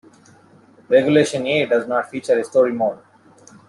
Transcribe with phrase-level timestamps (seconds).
[0.89, 2.97] Regulation "A" does not feature a story mode.